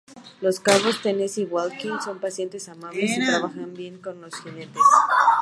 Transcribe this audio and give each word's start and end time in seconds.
Los 0.41 0.59
caballos 0.59 0.99
Tennessee 1.03 1.45
Walking 1.45 1.99
son 2.03 2.19
pacientes, 2.19 2.67
amables, 2.69 3.19
y 3.19 3.23
trabajan 3.23 3.75
bien 3.75 3.99
con 4.01 4.19
los 4.19 4.33
jinetes. 4.35 4.81